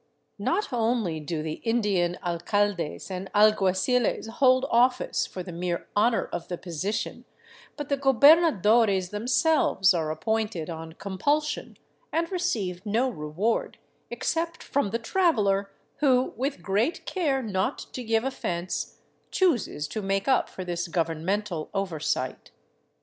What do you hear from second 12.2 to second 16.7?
receive no reward, except from the traveler who, with